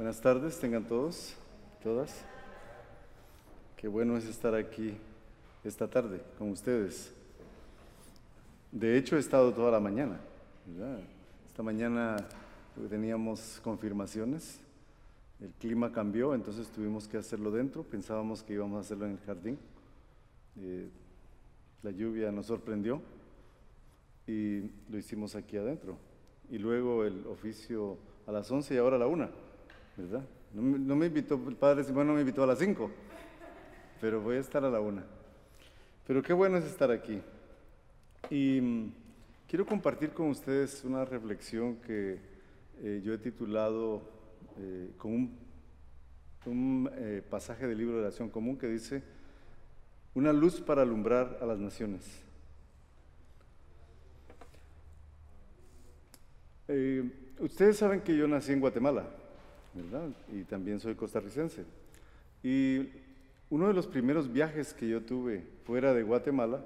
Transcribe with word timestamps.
Buenas 0.00 0.22
tardes, 0.22 0.58
tengan 0.58 0.86
todos, 0.86 1.34
todas. 1.82 2.24
Qué 3.76 3.86
bueno 3.86 4.16
es 4.16 4.24
estar 4.24 4.54
aquí 4.54 4.96
esta 5.62 5.90
tarde 5.90 6.22
con 6.38 6.48
ustedes. 6.52 7.12
De 8.72 8.96
hecho, 8.96 9.18
he 9.18 9.20
estado 9.20 9.52
toda 9.52 9.70
la 9.70 9.78
mañana. 9.78 10.18
Esta 11.46 11.62
mañana 11.62 12.16
teníamos 12.88 13.60
confirmaciones. 13.62 14.58
El 15.38 15.50
clima 15.50 15.92
cambió, 15.92 16.34
entonces 16.34 16.68
tuvimos 16.68 17.06
que 17.06 17.18
hacerlo 17.18 17.50
dentro. 17.50 17.82
Pensábamos 17.82 18.42
que 18.42 18.54
íbamos 18.54 18.78
a 18.78 18.80
hacerlo 18.80 19.04
en 19.04 19.12
el 19.12 19.20
jardín. 19.26 19.58
Eh, 20.56 20.88
la 21.82 21.90
lluvia 21.90 22.32
nos 22.32 22.46
sorprendió 22.46 23.02
y 24.26 24.62
lo 24.88 24.96
hicimos 24.96 25.34
aquí 25.34 25.58
adentro. 25.58 25.98
Y 26.48 26.56
luego 26.56 27.04
el 27.04 27.26
oficio 27.26 27.98
a 28.26 28.32
las 28.32 28.50
11 28.50 28.74
y 28.74 28.78
ahora 28.78 28.96
a 28.96 29.00
la 29.00 29.06
1, 29.06 29.49
¿verdad? 29.96 30.24
No, 30.52 30.96
me- 30.96 31.06
invitó, 31.06 31.40
el 31.48 31.56
padre 31.56 31.84
Simón 31.84 32.06
no 32.06 32.14
me 32.14 32.20
invitó 32.20 32.42
a 32.42 32.46
las 32.46 32.58
5, 32.58 32.90
pero 34.00 34.20
voy 34.20 34.36
a 34.36 34.40
estar 34.40 34.64
a 34.64 34.70
la 34.70 34.80
1. 34.80 35.02
Pero 36.06 36.22
qué 36.22 36.32
bueno 36.32 36.56
es 36.56 36.64
estar 36.64 36.90
aquí. 36.90 37.20
Y 38.30 38.60
mm, 38.60 38.92
quiero 39.48 39.64
compartir 39.66 40.10
con 40.10 40.28
ustedes 40.28 40.82
una 40.84 41.04
reflexión 41.04 41.76
que 41.76 42.18
eh, 42.82 43.00
yo 43.04 43.12
he 43.12 43.18
titulado 43.18 44.02
eh, 44.58 44.90
con 44.98 45.12
un, 45.12 45.38
un, 46.46 46.90
eh, 46.94 47.22
pasaje 47.28 47.66
del 47.66 47.78
libro 47.78 47.96
de 47.96 48.02
oración 48.02 48.28
común 48.28 48.56
que 48.58 48.66
dice, 48.66 49.02
una 50.14 50.32
luz 50.32 50.60
para 50.60 50.82
alumbrar 50.82 51.38
a 51.40 51.46
las 51.46 51.58
naciones. 51.58 52.04
Eh, 56.68 57.04
ustedes 57.40 57.76
saben 57.76 58.00
que 58.00 58.16
yo 58.16 58.26
nací 58.28 58.52
en 58.52 58.60
Guatemala, 58.60 59.08
¿verdad? 59.74 60.08
Y 60.32 60.44
también 60.44 60.80
soy 60.80 60.94
costarricense. 60.94 61.64
Y 62.42 62.88
uno 63.50 63.68
de 63.68 63.74
los 63.74 63.86
primeros 63.86 64.32
viajes 64.32 64.72
que 64.72 64.88
yo 64.88 65.02
tuve 65.02 65.44
fuera 65.64 65.92
de 65.92 66.02
Guatemala 66.02 66.64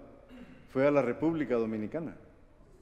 fue 0.71 0.87
a 0.87 0.91
la 0.91 1.03
República 1.03 1.55
Dominicana, 1.55 2.17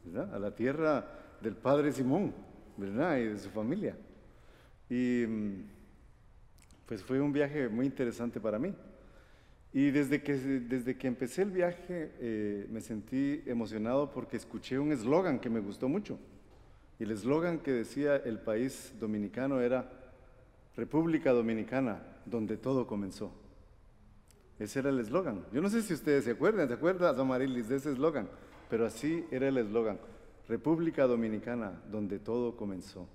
¿verdad? 0.05 0.35
A 0.35 0.39
la 0.39 0.55
tierra 0.55 1.07
del 1.41 1.55
padre 1.55 1.93
Simón, 1.93 2.33
¿verdad? 2.77 3.19
Y 3.19 3.25
de 3.25 3.39
su 3.39 3.51
familia. 3.51 3.97
Y 4.89 5.25
mm, 5.27 5.53
pues 6.87 7.03
fue 7.03 7.21
un 7.21 7.33
viaje 7.33 7.69
muy 7.69 7.87
interesante 7.87 8.41
para 8.41 8.59
mí. 8.59 8.75
Y 9.73 9.91
desde 9.91 10.23
que, 10.23 10.35
desde 10.35 10.97
que 10.97 11.07
empecé 11.07 11.43
el 11.43 11.51
viaje 11.51 12.13
eh, 12.21 12.67
me 12.71 12.81
sentí 12.81 13.43
emocionado 13.47 14.11
porque 14.11 14.37
escuché 14.37 14.79
un 14.79 14.93
eslogan 14.93 15.39
que 15.39 15.49
me 15.49 15.61
gustó 15.61 15.89
mucho. 15.89 16.19
Y 16.99 17.05
el 17.05 17.13
eslogan 17.13 17.59
que 17.59 17.73
decía 17.73 18.17
el 18.17 18.39
país 18.39 18.93
dominicano 19.01 19.61
era 19.61 19.91
República 20.77 21.33
Dominicana, 21.33 22.03
donde 22.25 22.57
todo 22.57 22.87
comenzó. 22.87 23.33
Ese 24.59 24.79
era 24.79 24.91
el 24.91 25.01
eslogan. 25.01 25.45
Yo 25.53 25.61
no 25.61 25.69
sé 25.69 25.83
si 25.83 25.93
ustedes 25.95 26.25
se 26.25 26.31
acuerdan, 26.33 26.69
¿se 26.69 26.75
acuerdan, 26.75 27.19
Amarilis, 27.19 27.69
de 27.69 27.77
ese 27.77 27.93
eslogan? 27.93 28.29
Pero 28.71 28.87
así 28.87 29.25
era 29.31 29.49
el 29.49 29.59
eslogan. 29.59 29.99
República 30.49 31.07
Dominicana, 31.07 31.83
donde 31.91 32.19
todo 32.19 32.57
comenzó. 32.57 33.09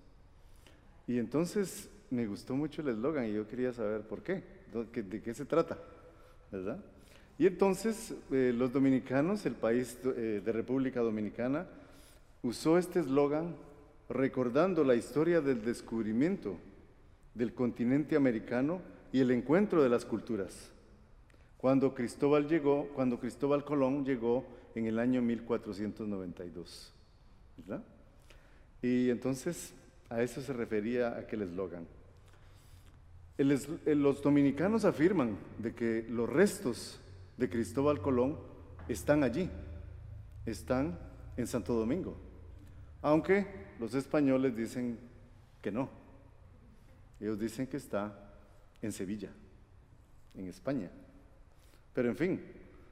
Y 1.08 1.20
entonces 1.20 1.90
me 2.10 2.26
gustó 2.28 2.56
mucho 2.56 2.82
el 2.82 2.90
eslogan 2.90 3.26
y 3.26 3.34
yo 3.34 3.48
quería 3.48 3.74
saber 3.74 4.02
por 4.02 4.22
qué, 4.22 4.44
de 4.94 5.22
qué 5.22 5.34
se 5.34 5.46
trata, 5.46 5.78
¿verdad? 6.52 6.80
Y 7.38 7.48
entonces 7.48 8.14
eh, 8.32 8.54
los 8.56 8.74
dominicanos, 8.74 9.46
el 9.46 9.56
país 9.56 9.98
eh, 10.04 10.42
de 10.44 10.52
República 10.52 11.02
Dominicana, 11.02 11.68
usó 12.42 12.78
este 12.78 13.00
eslogan 13.00 13.56
recordando 14.10 14.84
la 14.84 14.96
historia 14.96 15.42
del 15.42 15.64
descubrimiento 15.64 16.58
del 17.38 17.54
continente 17.54 18.16
americano 18.16 18.82
y 19.12 19.22
el 19.22 19.32
encuentro 19.32 19.84
de 19.84 19.90
las 19.90 20.06
culturas. 20.06 20.72
Cuando 21.58 21.94
Cristóbal 21.94 22.48
llegó, 22.48 22.88
cuando 22.96 23.20
Cristóbal 23.20 23.64
Colón 23.64 24.04
llegó 24.06 24.46
en 24.76 24.86
el 24.86 25.00
año 25.00 25.22
1492, 25.22 26.94
¿verdad? 27.58 27.84
Y 28.82 29.10
entonces 29.10 29.74
a 30.10 30.22
eso 30.22 30.42
se 30.42 30.54
refería 30.54 31.18
aquel 31.18 31.44
eslogan. 31.44 31.86
Eh, 33.38 33.96
los 33.96 34.22
dominicanos 34.22 34.84
afirman 34.84 35.38
de 35.60 35.74
que 35.74 36.06
los 36.10 36.28
restos 36.28 37.00
de 37.38 37.50
Cristóbal 37.50 38.02
Colón 38.02 38.38
están 38.88 39.24
allí, 39.24 39.50
están 40.46 40.98
en 41.38 41.46
Santo 41.46 41.74
Domingo, 41.74 42.18
aunque 43.02 43.46
los 43.80 43.94
españoles 43.94 44.56
dicen 44.56 44.98
que 45.62 45.72
no. 45.72 46.07
Ellos 47.20 47.40
dicen 47.40 47.68
que 47.68 47.78
está 47.78 48.14
en 48.82 48.92
Sevilla, 48.92 49.30
en 50.36 50.48
España. 50.48 50.90
Pero 51.94 52.10
en 52.10 52.16
fin, 52.16 52.42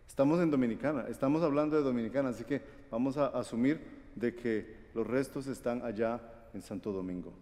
estamos 0.07 0.39
en 0.41 0.49
Dominicana, 0.49 1.05
estamos 1.09 1.43
hablando 1.43 1.75
de 1.75 1.83
Dominicana, 1.83 2.29
así 2.29 2.43
que 2.43 2.61
vamos 2.89 3.17
a 3.17 3.27
asumir 3.27 3.79
de 4.15 4.33
que 4.35 4.85
los 4.95 5.05
restos 5.05 5.47
están 5.47 5.83
allá 5.83 6.21
en 6.53 6.61
Santo 6.61 6.91
Domingo. 6.91 7.33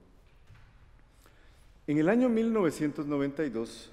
En 1.87 1.97
el 1.97 2.09
año 2.09 2.29
1992, 2.29 3.91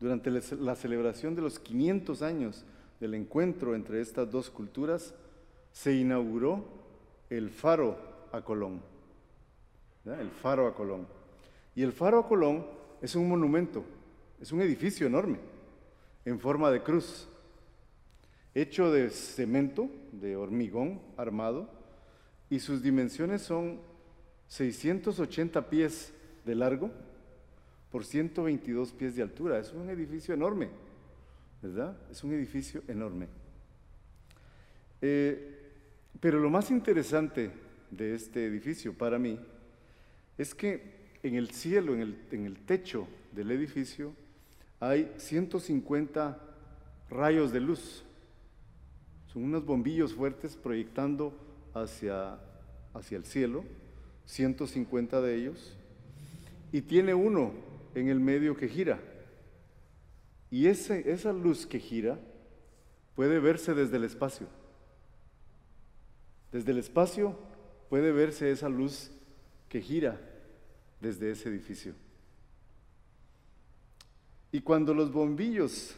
durante 0.00 0.30
la 0.30 0.40
ce- 0.40 0.56
la 0.56 0.74
celebración 0.76 1.34
de 1.34 1.42
los 1.42 1.58
500 1.58 2.22
años 2.22 2.64
del 3.00 3.14
encuentro 3.14 3.74
entre 3.74 4.00
estas 4.00 4.30
dos 4.30 4.50
culturas, 4.50 5.14
se 5.72 5.94
inauguró 5.94 6.64
el 7.30 7.50
Faro 7.50 7.96
a 8.32 8.42
Colón. 8.42 8.80
El 10.04 10.30
Faro 10.30 10.66
a 10.66 10.74
Colón. 10.74 11.06
Y 11.74 11.82
el 11.82 11.92
Faro 11.92 12.18
a 12.18 12.28
Colón 12.28 12.66
es 13.00 13.14
un 13.14 13.28
monumento, 13.28 13.84
es 14.40 14.52
un 14.52 14.60
edificio 14.60 15.06
enorme, 15.06 15.38
en 16.24 16.38
forma 16.38 16.70
de 16.70 16.82
cruz, 16.82 17.28
hecho 18.54 18.90
de 18.92 19.10
cemento, 19.10 19.88
de 20.12 20.36
hormigón 20.36 21.00
armado, 21.16 21.70
y 22.48 22.58
sus 22.58 22.82
dimensiones 22.82 23.42
son 23.42 23.80
680 24.48 25.70
pies 25.70 26.12
de 26.44 26.54
largo 26.54 26.90
por 27.90 28.04
122 28.04 28.92
pies 28.92 29.14
de 29.14 29.22
altura. 29.22 29.58
Es 29.58 29.72
un 29.72 29.88
edificio 29.88 30.34
enorme, 30.34 30.68
¿verdad? 31.62 31.96
Es 32.10 32.24
un 32.24 32.32
edificio 32.32 32.82
enorme. 32.88 33.28
Eh, 35.00 35.56
pero 36.18 36.38
lo 36.38 36.50
más 36.50 36.70
interesante 36.70 37.50
de 37.90 38.14
este 38.14 38.46
edificio 38.46 38.92
para 38.92 39.18
mí 39.18 39.38
es 40.36 40.54
que 40.54 40.99
en 41.22 41.34
el 41.34 41.50
cielo, 41.50 41.94
en 41.94 42.00
el, 42.00 42.18
en 42.30 42.46
el 42.46 42.56
techo 42.58 43.06
del 43.32 43.50
edificio, 43.50 44.12
hay 44.78 45.12
150 45.18 46.38
rayos 47.10 47.52
de 47.52 47.60
luz. 47.60 48.02
Son 49.32 49.44
unos 49.44 49.64
bombillos 49.64 50.14
fuertes 50.14 50.56
proyectando 50.56 51.34
hacia, 51.74 52.38
hacia 52.94 53.18
el 53.18 53.24
cielo, 53.24 53.64
150 54.24 55.20
de 55.20 55.36
ellos, 55.36 55.76
y 56.72 56.80
tiene 56.82 57.14
uno 57.14 57.52
en 57.94 58.08
el 58.08 58.20
medio 58.20 58.56
que 58.56 58.68
gira. 58.68 59.00
Y 60.50 60.66
ese, 60.66 61.12
esa 61.12 61.32
luz 61.32 61.66
que 61.66 61.78
gira 61.78 62.18
puede 63.14 63.38
verse 63.38 63.74
desde 63.74 63.98
el 63.98 64.04
espacio. 64.04 64.46
Desde 66.50 66.72
el 66.72 66.78
espacio 66.78 67.38
puede 67.88 68.10
verse 68.10 68.50
esa 68.50 68.68
luz 68.68 69.10
que 69.68 69.80
gira 69.80 70.29
desde 71.00 71.30
ese 71.30 71.48
edificio. 71.48 71.94
Y 74.52 74.60
cuando 74.60 74.94
los 74.94 75.12
bombillos 75.12 75.94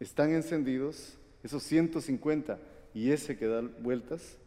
están 0.00 0.32
encendidos, 0.32 1.16
esos 1.42 1.62
150 1.64 2.58
y 2.94 3.10
ese 3.10 3.36
que 3.36 3.46
da 3.46 3.60
vueltas, 3.60 4.38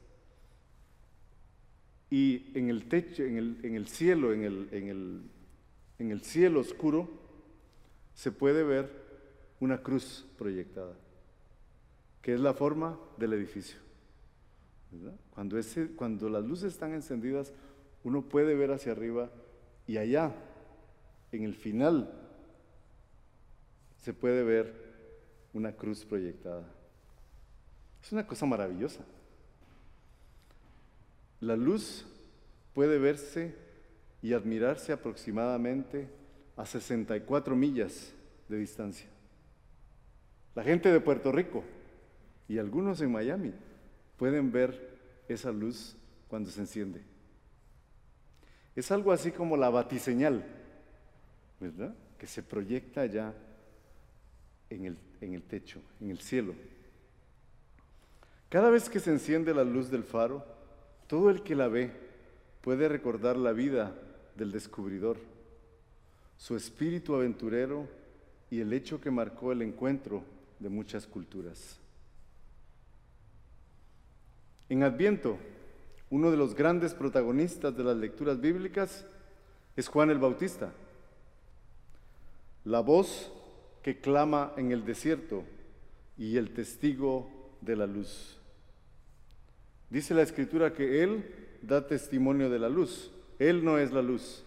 y 2.10 2.52
en 2.58 2.70
el 2.70 2.88
techo, 2.88 3.24
en 3.24 3.38
el, 3.76 3.88
cielo, 3.88 4.32
en 4.32 4.44
el, 6.00 6.22
cielo 6.22 6.62
oscuro, 6.62 7.10
se 8.14 8.32
puede 8.32 8.64
ver 8.64 8.90
una 9.60 9.84
cruz 9.84 10.26
proyectada, 10.38 10.96
que 12.22 12.34
es 12.34 12.40
la 12.40 12.54
forma 12.54 12.98
del 13.18 13.34
edificio. 13.34 13.78
cuando 15.98 16.30
las 16.30 16.46
luces 16.46 16.72
están 16.72 16.94
encendidas, 16.94 17.52
uno 18.06 18.22
puede 18.22 18.56
ver 18.56 18.72
hacia 18.72 18.94
arriba 18.94 19.30
y 19.88 19.98
allá, 19.98 20.34
en 21.32 21.44
el 21.44 21.56
final, 21.56 22.14
se 24.04 24.14
puede 24.14 24.44
ver 24.44 24.74
una 25.54 25.72
cruz 25.72 26.06
proyectada. 26.06 26.64
Es 28.02 28.12
una 28.12 28.28
cosa 28.28 28.46
maravillosa. 28.46 29.04
La 31.40 31.56
luz 31.56 32.06
puede 32.74 33.00
verse 33.00 33.56
y 34.22 34.34
admirarse 34.34 34.92
aproximadamente 34.92 36.08
a 36.56 36.66
64 36.66 37.56
millas 37.56 38.14
de 38.50 38.58
distancia. 38.58 39.08
La 40.56 40.64
gente 40.64 40.92
de 40.92 41.00
Puerto 41.00 41.32
Rico 41.32 41.64
y 42.48 42.58
algunos 42.58 43.00
en 43.02 43.12
Miami 43.12 43.54
pueden 44.18 44.52
ver 44.52 44.98
esa 45.28 45.52
luz 45.52 45.96
cuando 46.28 46.50
se 46.50 46.62
enciende. 46.62 47.02
Es 48.78 48.92
algo 48.92 49.12
así 49.12 49.32
como 49.32 49.58
la 49.58 49.70
batiseñal. 49.70 50.46
¿verdad? 51.60 51.94
Que 52.18 52.28
se 52.28 52.44
proyecta 52.44 53.02
allá 53.02 53.34
en 54.70 54.86
el, 54.86 54.98
en 55.22 55.34
el 55.34 55.44
techo, 55.44 55.82
en 56.00 56.12
el 56.12 56.20
cielo. 56.20 56.54
Cada 58.50 58.70
vez 58.70 58.90
que 58.90 59.00
se 59.00 59.12
enciende 59.12 59.54
la 59.54 59.64
luz 59.64 59.90
del 59.90 60.04
faro, 60.04 60.46
todo 61.08 61.30
el 61.30 61.44
que 61.44 61.56
la 61.56 61.68
ve 61.68 61.92
puede 62.62 62.88
recordar 62.88 63.38
la 63.38 63.52
vida 63.52 63.96
del 64.36 64.52
descubridor, 64.52 65.18
su 66.38 66.56
espíritu 66.56 67.16
aventurero 67.16 67.88
y 68.52 68.62
el 68.62 68.72
hecho 68.72 69.02
que 69.02 69.12
marcó 69.12 69.52
el 69.52 69.62
encuentro 69.62 70.24
de 70.60 70.70
muchas 70.70 71.08
culturas. 71.08 71.78
En 74.70 74.84
Adviento, 74.84 75.38
uno 76.10 76.32
de 76.32 76.38
los 76.38 76.56
grandes 76.56 76.94
protagonistas 76.94 77.76
de 77.76 77.84
las 77.84 77.98
lecturas 77.98 78.40
bíblicas 78.40 79.06
es 79.76 79.88
Juan 79.88 80.10
el 80.10 80.20
Bautista, 80.20 80.72
la 82.64 82.80
voz 82.80 83.32
que 83.84 84.00
clama 84.00 84.54
en 84.58 84.72
el 84.72 84.86
desierto 84.86 85.44
y 86.18 86.38
el 86.38 86.54
testigo 86.54 87.30
de 87.62 87.76
la 87.76 87.88
luz. 87.88 88.38
Dice 89.90 90.14
la 90.14 90.24
escritura 90.24 90.74
que 90.74 91.04
Él 91.04 91.60
da 91.62 91.88
testimonio 91.88 92.50
de 92.50 92.60
la 92.60 92.70
luz. 92.70 93.12
Él 93.40 93.64
no 93.64 93.78
es 93.78 93.92
la 93.92 94.02
luz. 94.02 94.44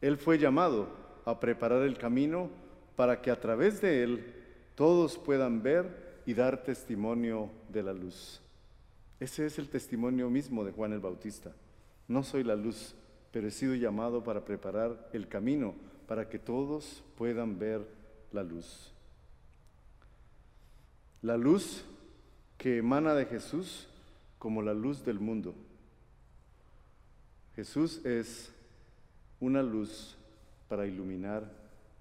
Él 0.00 0.18
fue 0.18 0.38
llamado 0.38 0.88
a 1.24 1.38
preparar 1.38 1.82
el 1.82 1.96
camino 1.96 2.50
para 2.96 3.20
que 3.20 3.30
a 3.30 3.40
través 3.40 3.80
de 3.80 4.02
Él 4.02 4.34
todos 4.74 5.18
puedan 5.18 5.62
ver 5.62 6.22
y 6.26 6.34
dar 6.34 6.62
testimonio 6.62 7.50
de 7.68 7.82
la 7.82 7.92
luz. 7.92 8.43
Ese 9.20 9.46
es 9.46 9.58
el 9.58 9.68
testimonio 9.68 10.28
mismo 10.28 10.64
de 10.64 10.72
Juan 10.72 10.92
el 10.92 11.00
Bautista. 11.00 11.52
No 12.08 12.22
soy 12.22 12.44
la 12.44 12.56
luz, 12.56 12.94
pero 13.32 13.48
he 13.48 13.50
sido 13.50 13.74
llamado 13.74 14.22
para 14.22 14.44
preparar 14.44 15.08
el 15.12 15.28
camino 15.28 15.74
para 16.06 16.28
que 16.28 16.38
todos 16.38 17.02
puedan 17.16 17.58
ver 17.58 17.86
la 18.32 18.42
luz. 18.42 18.92
La 21.22 21.36
luz 21.36 21.84
que 22.58 22.78
emana 22.78 23.14
de 23.14 23.26
Jesús 23.26 23.88
como 24.38 24.60
la 24.62 24.74
luz 24.74 25.04
del 25.04 25.18
mundo. 25.18 25.54
Jesús 27.56 28.04
es 28.04 28.52
una 29.40 29.62
luz 29.62 30.16
para 30.68 30.86
iluminar 30.86 31.50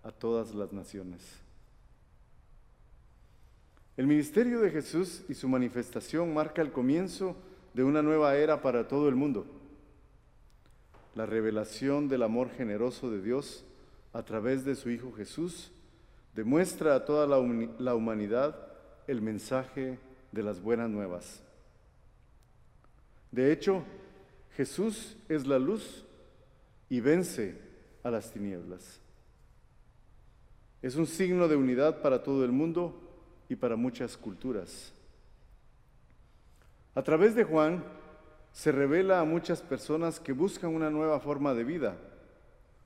a 0.03 0.11
todas 0.11 0.53
las 0.53 0.73
naciones. 0.73 1.21
El 3.95 4.07
ministerio 4.07 4.59
de 4.59 4.71
Jesús 4.71 5.23
y 5.29 5.35
su 5.35 5.47
manifestación 5.47 6.33
marca 6.33 6.63
el 6.63 6.71
comienzo 6.71 7.35
de 7.75 7.83
una 7.83 8.01
nueva 8.01 8.35
era 8.37 8.59
para 8.59 8.87
todo 8.87 9.07
el 9.07 9.13
mundo. 9.13 9.45
La 11.13 11.27
revelación 11.27 12.07
del 12.07 12.23
amor 12.23 12.49
generoso 12.49 13.11
de 13.11 13.21
Dios 13.21 13.65
a 14.11 14.23
través 14.23 14.65
de 14.65 14.75
su 14.75 14.89
Hijo 14.89 15.11
Jesús 15.13 15.71
demuestra 16.33 16.95
a 16.95 17.05
toda 17.05 17.27
la, 17.27 17.93
humanidad 17.93 18.55
el 19.05 19.21
mensaje 19.21 19.99
de 20.31 20.41
las 20.41 20.59
buenas 20.59 20.89
nuevas. 20.89 21.43
De 23.31 23.51
hecho, 23.51 23.83
Jesús 24.55 25.17
es 25.29 25.45
la 25.45 25.59
luz 25.59 26.03
y 26.89 26.99
vence 26.99 27.59
a 28.01 28.09
las 28.09 28.31
tinieblas. 28.31 28.99
Es 30.81 30.95
un 30.95 31.05
signo 31.05 31.47
de 31.47 31.55
unidad 31.55 32.01
para 32.01 32.23
todo 32.23 32.43
el 32.43 32.51
mundo 32.51 33.02
y 33.53 33.55
para 33.55 33.75
muchas 33.75 34.17
culturas. 34.17 34.91
A 36.95 37.03
través 37.03 37.35
de 37.35 37.43
Juan 37.43 37.83
se 38.51 38.71
revela 38.71 39.19
a 39.19 39.25
muchas 39.25 39.61
personas 39.61 40.19
que 40.19 40.33
buscan 40.33 40.73
una 40.73 40.89
nueva 40.89 41.19
forma 41.19 41.53
de 41.53 41.63
vida 41.63 41.95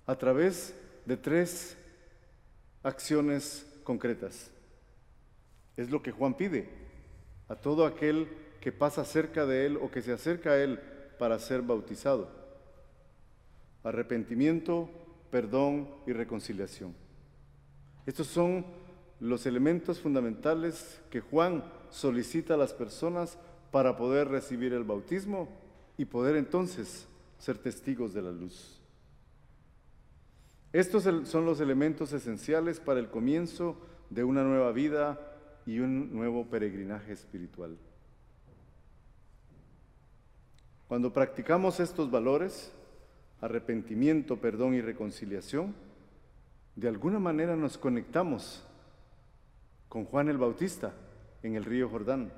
a 0.06 0.16
través 0.18 0.76
de 1.06 1.16
tres 1.16 1.78
acciones 2.84 3.66
concretas. 3.86 4.52
Es 5.78 5.90
lo 5.90 6.04
que 6.04 6.12
Juan 6.12 6.34
pide 6.34 6.68
a 7.48 7.56
todo 7.56 7.86
aquel 7.86 8.28
que 8.60 8.74
pasa 8.74 9.06
cerca 9.06 9.46
de 9.46 9.68
él 9.68 9.78
o 9.82 9.90
que 9.90 10.02
se 10.02 10.12
acerca 10.12 10.52
a 10.52 10.58
él 10.58 10.82
para 11.18 11.40
ser 11.40 11.62
bautizado. 11.62 12.30
Arrepentimiento, 13.86 14.90
perdón 15.32 15.90
y 16.06 16.12
reconciliación. 16.12 16.94
Estos 18.06 18.28
son 18.28 18.66
los 19.20 19.46
elementos 19.46 20.00
fundamentales 20.00 21.02
que 21.10 21.22
Juan 21.22 21.64
solicita 21.90 22.54
a 22.54 22.58
las 22.58 22.74
personas 22.74 23.38
para 23.72 23.98
poder 23.98 24.28
recibir 24.28 24.74
el 24.74 24.84
bautismo 24.84 25.50
y 25.98 26.06
poder 26.06 26.36
entonces 26.36 27.08
ser 27.40 27.58
testigos 27.58 28.14
de 28.14 28.22
la 28.22 28.32
luz. 28.32 28.80
Estos 30.74 31.04
son 31.28 31.46
los 31.46 31.60
elementos 31.60 32.14
esenciales 32.14 32.80
para 32.80 33.00
el 33.00 33.10
comienzo 33.10 33.78
de 34.10 34.24
una 34.24 34.44
nueva 34.44 34.72
vida 34.72 35.20
y 35.66 35.80
un 35.80 36.14
nuevo 36.14 36.46
peregrinaje 36.46 37.14
espiritual. 37.14 37.78
Cuando 40.88 41.12
practicamos 41.12 41.80
estos 41.80 42.12
valores, 42.12 42.72
arrepentimiento, 43.42 44.38
perdón 44.38 44.76
y 44.76 44.82
reconciliación, 44.82 45.76
de 46.76 46.88
alguna 46.88 47.20
manera 47.20 47.56
nos 47.56 47.78
conectamos 47.78 48.64
con 49.90 50.06
Juan 50.06 50.30
el 50.30 50.38
Bautista 50.38 50.94
en 51.44 51.56
el 51.56 51.66
río 51.66 51.90
Jordán. 51.90 52.32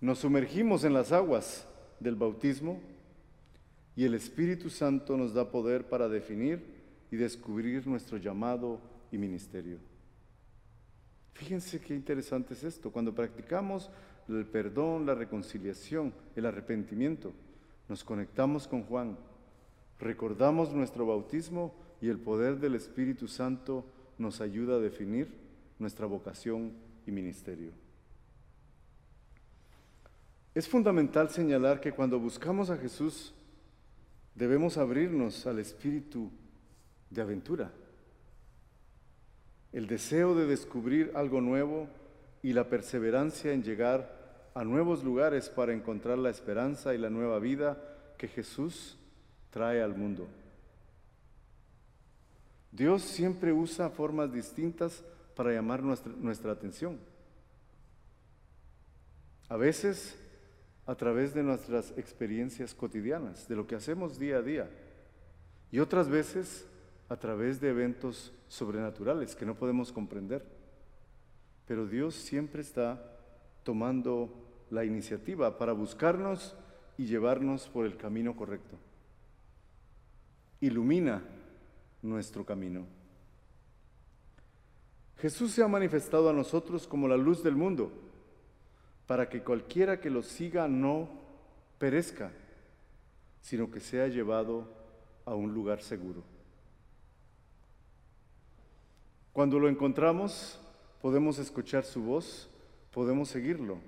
Nos 0.00 0.20
sumergimos 0.20 0.84
en 0.84 0.94
las 0.94 1.12
aguas 1.12 1.66
del 1.98 2.16
bautismo 2.16 2.80
y 3.96 4.04
el 4.04 4.14
Espíritu 4.14 4.70
Santo 4.70 5.16
nos 5.16 5.34
da 5.34 5.50
poder 5.50 5.88
para 5.88 6.08
definir 6.08 6.80
y 7.10 7.16
descubrir 7.16 7.86
nuestro 7.86 8.16
llamado 8.16 8.80
y 9.12 9.18
ministerio. 9.18 9.78
Fíjense 11.34 11.80
qué 11.80 11.94
interesante 11.94 12.54
es 12.54 12.64
esto. 12.64 12.90
Cuando 12.90 13.14
practicamos 13.14 13.90
el 14.28 14.46
perdón, 14.46 15.06
la 15.06 15.14
reconciliación, 15.14 16.12
el 16.36 16.46
arrepentimiento, 16.46 17.32
nos 17.88 18.04
conectamos 18.04 18.68
con 18.68 18.84
Juan, 18.84 19.18
recordamos 19.98 20.72
nuestro 20.72 21.06
bautismo 21.06 21.74
y 22.00 22.08
el 22.08 22.18
poder 22.18 22.58
del 22.58 22.74
Espíritu 22.74 23.26
Santo 23.26 23.84
nos 24.20 24.40
ayuda 24.40 24.76
a 24.76 24.78
definir 24.78 25.28
nuestra 25.78 26.06
vocación 26.06 26.72
y 27.06 27.10
ministerio. 27.10 27.72
Es 30.54 30.68
fundamental 30.68 31.30
señalar 31.30 31.80
que 31.80 31.92
cuando 31.92 32.18
buscamos 32.18 32.70
a 32.70 32.76
Jesús 32.76 33.34
debemos 34.34 34.76
abrirnos 34.76 35.46
al 35.46 35.58
espíritu 35.58 36.30
de 37.08 37.22
aventura, 37.22 37.72
el 39.72 39.86
deseo 39.86 40.34
de 40.34 40.46
descubrir 40.46 41.12
algo 41.14 41.40
nuevo 41.40 41.88
y 42.42 42.52
la 42.52 42.68
perseverancia 42.68 43.52
en 43.52 43.62
llegar 43.62 44.50
a 44.54 44.64
nuevos 44.64 45.04
lugares 45.04 45.48
para 45.48 45.72
encontrar 45.72 46.18
la 46.18 46.30
esperanza 46.30 46.94
y 46.94 46.98
la 46.98 47.10
nueva 47.10 47.38
vida 47.38 47.78
que 48.18 48.28
Jesús 48.28 48.98
trae 49.50 49.80
al 49.80 49.96
mundo. 49.96 50.26
Dios 52.72 53.02
siempre 53.02 53.52
usa 53.52 53.90
formas 53.90 54.32
distintas 54.32 55.02
para 55.34 55.52
llamar 55.52 55.82
nuestra, 55.82 56.52
atención. 56.52 56.98
A 59.48 59.56
veces 59.56 60.16
a 60.86 60.94
través 60.94 61.34
de 61.34 61.42
nuestras 61.42 61.92
experiencias 61.96 62.74
cotidianas, 62.74 63.48
de 63.48 63.56
lo 63.56 63.66
que 63.66 63.74
hacemos 63.74 64.18
día 64.18 64.38
a 64.38 64.42
día. 64.42 64.70
Y 65.70 65.78
otras 65.78 66.08
veces 66.08 66.66
a 67.08 67.16
través 67.16 67.60
de 67.60 67.70
eventos 67.70 68.32
sobrenaturales 68.48 69.34
que 69.34 69.46
no 69.46 69.54
podemos 69.54 69.92
comprender. 69.92 70.44
Pero 71.66 71.86
Dios 71.86 72.14
siempre 72.14 72.62
está 72.62 73.00
tomando 73.62 74.32
la 74.70 74.84
iniciativa 74.84 75.58
para 75.58 75.72
buscarnos 75.72 76.56
y 76.96 77.06
llevarnos 77.06 77.68
por 77.68 77.86
el 77.86 77.96
camino 77.96 78.36
correcto. 78.36 78.76
Ilumina 80.60 81.22
nuestro 82.02 82.44
camino. 82.44 82.86
Jesús 85.18 85.52
se 85.52 85.62
ha 85.62 85.68
manifestado 85.68 86.30
a 86.30 86.32
nosotros 86.32 86.86
como 86.86 87.06
la 87.06 87.16
luz 87.16 87.42
del 87.42 87.54
mundo, 87.54 87.92
para 89.06 89.28
que 89.28 89.42
cualquiera 89.42 90.00
que 90.00 90.08
lo 90.08 90.22
siga 90.22 90.66
no 90.68 91.08
perezca, 91.78 92.32
sino 93.40 93.70
que 93.70 93.80
sea 93.80 94.08
llevado 94.08 94.68
a 95.24 95.34
un 95.34 95.52
lugar 95.52 95.82
seguro. 95.82 96.22
Cuando 99.32 99.58
lo 99.58 99.68
encontramos, 99.68 100.58
podemos 101.00 101.38
escuchar 101.38 101.84
su 101.84 102.02
voz, 102.02 102.48
podemos 102.90 103.28
seguirlo. 103.28 103.78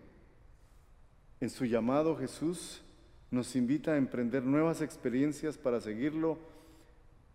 En 1.41 1.51
su 1.51 1.65
llamado 1.65 2.17
Jesús 2.17 2.83
nos 3.31 3.57
invita 3.57 3.93
a 3.93 3.97
emprender 3.97 4.45
nuevas 4.45 4.83
experiencias 4.83 5.57
para 5.57 5.81
seguirlo 5.81 6.39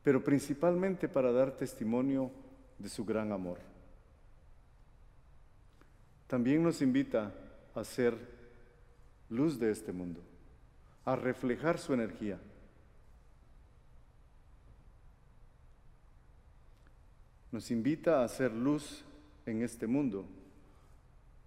pero 0.08 0.24
principalmente 0.24 1.10
para 1.10 1.34
dar 1.34 1.58
testimonio 1.58 2.32
de 2.80 2.88
su 2.88 3.04
gran 3.04 3.34
amor. 3.34 3.58
También 6.28 6.64
nos 6.64 6.82
invita 6.82 7.34
a 7.76 7.84
ser 7.84 8.18
luz 9.28 9.60
de 9.60 9.70
este 9.70 9.92
mundo, 9.92 10.22
a 11.04 11.18
reflejar 11.18 11.78
su 11.78 11.94
energía. 11.94 12.40
nos 17.52 17.70
invita 17.70 18.22
a 18.22 18.24
hacer 18.24 18.54
luz 18.54 19.04
en 19.46 19.62
este 19.62 19.88
mundo 19.88 20.26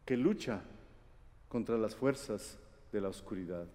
que 0.05 0.19
lucha 0.19 0.61
contra 1.49 1.79
las 1.79 1.97
fuerzas 1.97 2.59
de 2.93 3.01
la 3.01 3.09
oscuridad. 3.09 3.67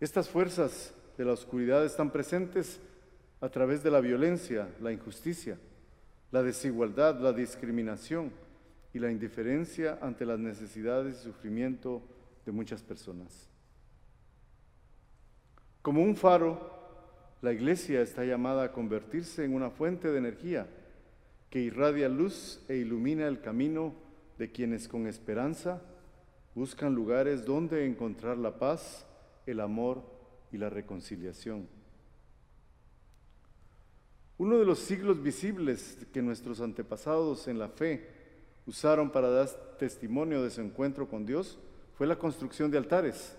Estas 0.00 0.30
fuerzas 0.30 0.94
de 1.18 1.26
la 1.26 1.32
oscuridad 1.32 1.84
están 1.84 2.10
presentes 2.10 2.80
a 3.40 3.48
través 3.48 3.82
de 3.82 3.90
la 3.90 4.00
violencia, 4.00 4.68
la 4.80 4.92
injusticia, 4.92 5.58
la 6.30 6.42
desigualdad, 6.42 7.20
la 7.20 7.32
discriminación 7.32 8.32
y 8.92 8.98
la 8.98 9.10
indiferencia 9.10 9.98
ante 10.00 10.24
las 10.24 10.38
necesidades 10.38 11.20
y 11.20 11.24
sufrimiento 11.24 12.02
de 12.46 12.52
muchas 12.52 12.82
personas. 12.82 13.48
Como 15.82 16.02
un 16.02 16.16
faro, 16.16 16.72
la 17.42 17.52
iglesia 17.52 18.00
está 18.00 18.24
llamada 18.24 18.64
a 18.64 18.72
convertirse 18.72 19.44
en 19.44 19.54
una 19.54 19.70
fuente 19.70 20.10
de 20.10 20.18
energía 20.18 20.66
que 21.50 21.60
irradia 21.60 22.08
luz 22.08 22.64
e 22.68 22.76
ilumina 22.76 23.28
el 23.28 23.40
camino 23.40 23.94
de 24.38 24.50
quienes 24.50 24.88
con 24.88 25.06
esperanza 25.06 25.82
buscan 26.54 26.94
lugares 26.94 27.44
donde 27.44 27.86
encontrar 27.86 28.38
la 28.38 28.58
paz, 28.58 29.06
el 29.46 29.60
amor 29.60 30.02
y 30.52 30.58
la 30.58 30.70
reconciliación. 30.70 31.68
Uno 34.36 34.58
de 34.58 34.64
los 34.64 34.80
siglos 34.80 35.22
visibles 35.22 35.96
que 36.12 36.20
nuestros 36.20 36.60
antepasados 36.60 37.46
en 37.46 37.58
la 37.58 37.68
fe 37.68 38.08
usaron 38.66 39.10
para 39.10 39.30
dar 39.30 39.48
testimonio 39.78 40.42
de 40.42 40.50
su 40.50 40.60
encuentro 40.60 41.08
con 41.08 41.24
Dios 41.24 41.58
fue 41.96 42.06
la 42.06 42.16
construcción 42.16 42.70
de 42.70 42.78
altares. 42.78 43.36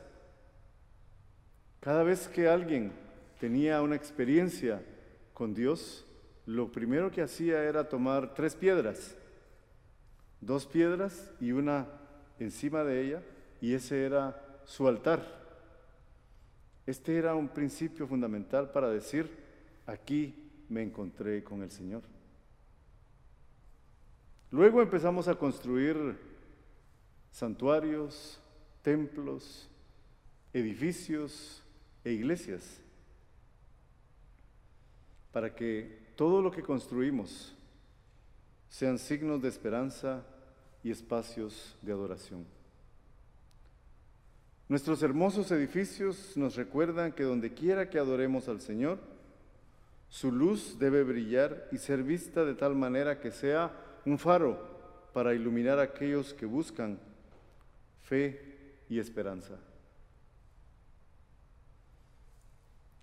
Cada 1.82 2.04
vez 2.04 2.28
que 2.28 2.48
alguien 2.48 2.94
tenía 3.40 3.82
una 3.82 3.96
experiencia 3.96 4.82
con 5.34 5.54
Dios, 5.54 6.06
lo 6.46 6.72
primero 6.72 7.12
que 7.12 7.22
hacía 7.22 7.64
era 7.64 7.90
tomar 7.90 8.34
tres 8.34 8.56
piedras, 8.56 9.16
dos 10.40 10.66
piedras 10.66 11.32
y 11.42 11.52
una 11.52 11.88
encima 12.40 12.84
de 12.84 13.02
ella, 13.02 13.22
y 13.60 13.74
ese 13.74 14.06
era 14.06 14.62
su 14.66 14.88
altar. 14.88 15.44
Este 16.86 17.18
era 17.18 17.36
un 17.36 17.50
principio 17.50 18.08
fundamental 18.08 18.72
para 18.72 18.90
decir, 18.90 19.30
aquí 19.86 20.45
me 20.70 20.84
encontré 20.84 21.44
con 21.44 21.62
el 21.64 21.72
Señor. 21.72 22.04
Luego 24.52 24.82
empezamos 24.82 25.28
a 25.28 25.36
construir 25.36 26.18
santuarios, 27.32 28.40
templos, 28.82 29.70
edificios 30.54 31.62
e 32.04 32.12
iglesias, 32.14 32.82
para 35.32 35.54
que 35.54 36.14
todo 36.16 36.42
lo 36.42 36.52
que 36.52 36.62
construimos 36.62 37.54
sean 38.70 38.98
signos 38.98 39.42
de 39.42 39.50
esperanza 39.50 40.26
y 40.84 40.92
espacios 40.92 41.76
de 41.82 41.92
adoración. 41.92 42.46
Nuestros 44.68 45.04
hermosos 45.04 45.52
edificios 45.52 46.36
nos 46.38 46.56
recuerdan 46.56 47.12
que 47.12 47.24
donde 47.24 47.54
quiera 47.54 47.90
que 47.90 48.00
adoremos 48.00 48.48
al 48.48 48.62
Señor, 48.62 49.00
su 50.16 50.32
luz 50.32 50.80
debe 50.80 51.04
brillar 51.04 51.68
y 51.74 51.78
ser 51.78 52.02
vista 52.02 52.46
de 52.46 52.56
tal 52.56 52.74
manera 52.74 53.20
que 53.20 53.32
sea 53.32 53.70
un 54.06 54.18
faro 54.18 55.10
para 55.12 55.34
iluminar 55.34 55.78
a 55.78 55.82
aquellos 55.82 56.34
que 56.34 56.46
buscan 56.46 56.98
fe 58.00 58.80
y 58.88 58.98
esperanza. 58.98 59.60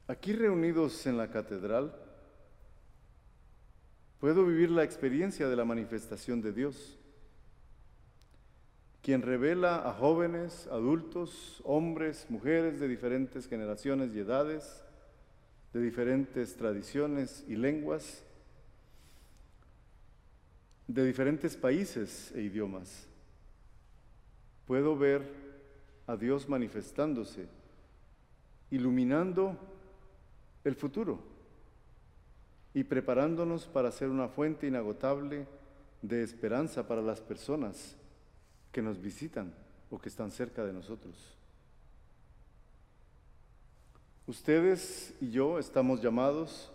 Aquí 0.09 0.33
reunidos 0.33 1.07
en 1.07 1.19
la 1.19 1.31
catedral, 1.31 1.95
puedo 4.19 4.47
vivir 4.47 4.71
la 4.71 4.83
experiencia 4.83 5.51
de 5.51 5.57
la 5.57 5.67
manifestación 5.67 6.41
de 6.41 6.53
Dios, 6.53 6.99
quien 9.03 9.21
revela 9.21 9.87
a 9.87 9.93
jóvenes, 9.93 10.67
adultos, 10.69 11.61
hombres, 11.65 12.25
mujeres 12.31 12.81
de 12.81 12.89
diferentes 12.89 13.49
generaciones 13.49 14.15
y 14.15 14.21
edades, 14.21 14.83
de 15.73 15.81
diferentes 15.81 16.55
tradiciones 16.57 17.45
y 17.49 17.57
lenguas, 17.57 18.23
de 20.87 21.05
diferentes 21.05 21.57
países 21.57 22.33
e 22.35 22.43
idiomas. 22.43 23.07
Puedo 24.67 24.97
ver 24.97 25.23
a 26.07 26.17
Dios 26.17 26.49
manifestándose, 26.49 27.47
iluminando 28.71 29.57
el 30.65 30.75
futuro 30.75 31.21
y 32.75 32.85
preparándonos 32.85 33.67
para 33.67 33.91
ser 33.91 34.09
una 34.09 34.29
fuente 34.29 34.67
inagotable 34.67 35.47
de 36.03 36.23
esperanza 36.23 36.87
para 36.87 37.03
las 37.03 37.21
personas 37.21 37.97
que 38.73 38.83
nos 38.83 39.01
visitan 39.01 39.55
o 39.91 39.99
que 39.99 40.09
están 40.09 40.31
cerca 40.31 40.65
de 40.65 40.73
nosotros. 40.73 41.42
Ustedes 44.27 45.15
y 45.21 45.33
yo 45.33 45.59
estamos 45.59 46.01
llamados 46.01 46.71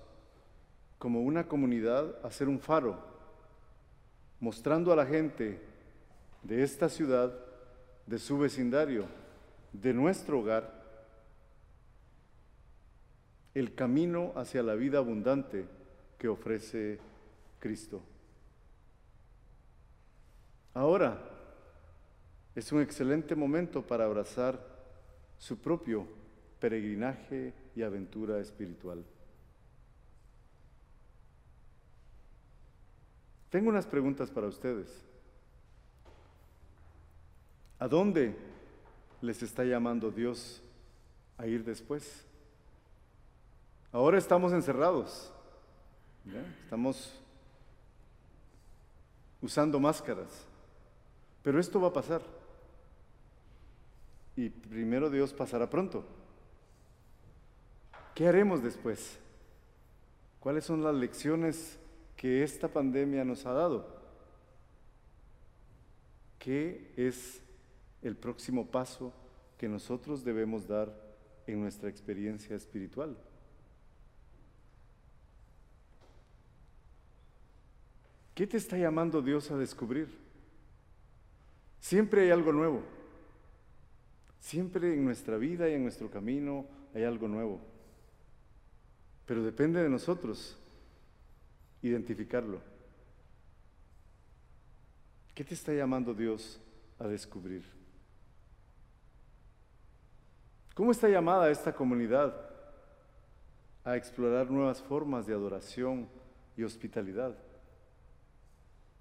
como 0.98 1.22
una 1.22 1.48
comunidad 1.48 2.14
a 2.26 2.30
ser 2.30 2.50
un 2.50 2.60
faro, 2.60 3.00
mostrando 4.42 4.92
a 4.92 4.98
la 4.98 5.06
gente 5.06 5.62
de 6.44 6.62
esta 6.62 6.90
ciudad, 6.90 7.34
de 8.06 8.20
su 8.20 8.38
vecindario, 8.38 9.06
de 9.72 9.94
nuestro 9.94 10.40
hogar, 10.40 10.78
el 13.54 13.74
camino 13.74 14.34
hacia 14.36 14.62
la 14.62 14.76
vida 14.76 14.98
abundante 14.98 15.68
que 16.18 16.28
ofrece 16.28 17.00
Cristo. 17.60 18.02
Ahora 20.74 21.18
es 22.56 22.72
un 22.74 22.82
excelente 22.82 23.36
momento 23.36 23.82
para 23.82 24.04
abrazar 24.04 24.60
su 25.38 25.58
propio 25.58 26.27
peregrinaje 26.60 27.54
y 27.76 27.84
aventura 27.84 28.40
espiritual. 28.40 29.04
Tengo 33.50 33.70
unas 33.70 33.86
preguntas 33.86 34.30
para 34.30 34.48
ustedes. 34.48 34.88
¿A 37.80 37.88
dónde 37.88 38.36
les 39.22 39.42
está 39.44 39.64
llamando 39.64 40.12
Dios 40.12 40.62
a 41.38 41.48
ir 41.48 41.64
después? 41.64 42.26
Ahora 43.92 44.18
estamos 44.18 44.52
encerrados, 44.52 45.32
estamos 46.64 47.14
usando 49.42 49.80
máscaras, 49.80 50.46
pero 51.42 51.60
esto 51.60 51.80
va 51.80 51.88
a 51.88 51.94
pasar. 51.94 52.22
Y 54.36 54.50
primero 54.50 55.10
Dios 55.10 55.34
pasará 55.34 55.70
pronto. 55.70 56.06
¿Qué 58.18 58.28
haremos 58.28 58.64
después? 58.64 59.20
¿Cuáles 60.40 60.66
son 60.66 60.84
las 60.84 60.96
lecciones 60.96 61.78
que 62.16 62.42
esta 62.42 62.68
pandemia 62.68 63.24
nos 63.24 63.46
ha 63.46 63.52
dado? 63.52 63.96
¿Qué 66.40 66.92
es 66.98 67.44
el 68.02 68.16
próximo 68.16 68.72
paso 68.72 69.14
que 69.60 69.70
nosotros 69.70 70.24
debemos 70.24 70.68
dar 70.68 70.92
en 71.46 71.62
nuestra 71.62 71.92
experiencia 71.92 72.56
espiritual? 72.56 73.16
¿Qué 78.34 78.48
te 78.48 78.58
está 78.58 78.80
llamando 78.80 79.22
Dios 79.22 79.52
a 79.52 79.58
descubrir? 79.60 80.10
Siempre 81.80 82.24
hay 82.24 82.32
algo 82.32 82.52
nuevo. 82.52 82.82
Siempre 84.40 84.96
en 84.96 85.06
nuestra 85.06 85.38
vida 85.38 85.70
y 85.70 85.74
en 85.74 85.84
nuestro 85.84 86.10
camino 86.10 86.66
hay 86.96 87.04
algo 87.04 87.28
nuevo. 87.28 87.77
Pero 89.28 89.44
depende 89.44 89.84
de 89.84 89.90
nosotros 89.90 90.58
identificarlo. 91.84 92.60
¿Qué 95.36 95.44
te 95.44 95.54
está 95.54 95.74
llamando 95.74 96.14
Dios 96.14 96.60
a 96.98 97.08
descubrir? 97.08 97.64
¿Cómo 100.74 100.92
está 100.92 101.10
llamada 101.10 101.52
esta 101.52 101.76
comunidad 101.76 102.36
a 103.84 103.98
explorar 103.98 104.50
nuevas 104.50 104.82
formas 104.82 105.28
de 105.28 105.34
adoración 105.34 106.08
y 106.56 106.64
hospitalidad? 106.64 107.36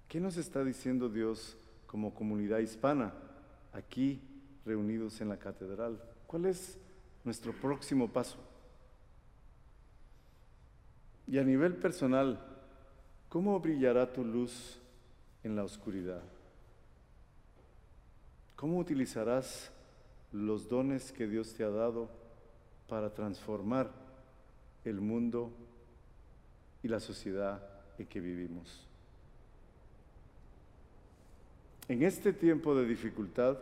¿Qué 0.07 0.19
nos 0.19 0.37
está 0.37 0.63
diciendo 0.63 1.09
Dios 1.09 1.57
como 1.85 2.13
comunidad 2.13 2.59
hispana 2.59 3.13
aquí 3.73 4.21
reunidos 4.65 5.21
en 5.21 5.29
la 5.29 5.37
catedral? 5.37 6.01
¿Cuál 6.27 6.45
es 6.45 6.77
nuestro 7.23 7.53
próximo 7.53 8.11
paso? 8.11 8.37
Y 11.27 11.37
a 11.37 11.43
nivel 11.43 11.75
personal, 11.75 12.39
¿cómo 13.29 13.59
brillará 13.59 14.11
tu 14.11 14.23
luz 14.23 14.79
en 15.43 15.55
la 15.55 15.63
oscuridad? 15.63 16.23
¿Cómo 18.55 18.77
utilizarás 18.79 19.71
los 20.31 20.67
dones 20.67 21.11
que 21.11 21.27
Dios 21.27 21.53
te 21.53 21.63
ha 21.63 21.69
dado 21.69 22.09
para 22.87 23.13
transformar 23.13 23.91
el 24.85 25.01
mundo 25.01 25.51
y 26.83 26.87
la 26.87 26.99
sociedad 26.99 27.61
en 27.97 28.07
que 28.07 28.19
vivimos. 28.19 28.85
En 31.89 32.03
este 32.03 32.33
tiempo 32.33 32.75
de 32.75 32.85
dificultad, 32.85 33.57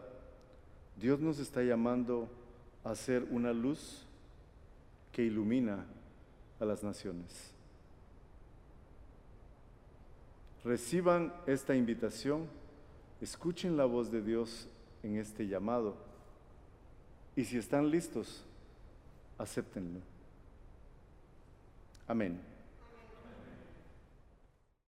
Dios 0.99 1.19
nos 1.19 1.39
está 1.39 1.61
llamando 1.61 2.27
a 2.83 2.95
ser 2.95 3.23
una 3.31 3.53
luz 3.53 4.05
que 5.11 5.23
ilumina 5.23 5.85
a 6.59 6.65
las 6.65 6.83
naciones. 6.83 7.54
Reciban 10.65 11.31
esta 11.45 11.75
invitación, 11.75 12.47
escuchen 13.21 13.77
la 13.77 13.85
voz 13.85 14.11
de 14.11 14.23
Dios 14.23 14.67
en 15.03 15.17
este 15.17 15.47
llamado 15.47 15.95
y 17.35 17.45
si 17.45 17.57
están 17.59 17.91
listos, 17.91 18.43
acéptenlo. 19.37 19.99
Amén. 22.07 22.54